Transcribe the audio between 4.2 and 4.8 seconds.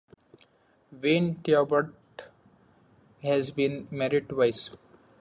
twice.